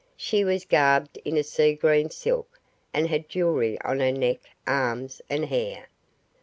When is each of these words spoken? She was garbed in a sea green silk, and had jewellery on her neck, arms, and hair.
She 0.17 0.43
was 0.43 0.65
garbed 0.65 1.19
in 1.23 1.37
a 1.37 1.43
sea 1.43 1.75
green 1.75 2.09
silk, 2.09 2.59
and 2.91 3.07
had 3.07 3.29
jewellery 3.29 3.79
on 3.81 3.99
her 3.99 4.11
neck, 4.11 4.39
arms, 4.65 5.21
and 5.29 5.45
hair. 5.45 5.89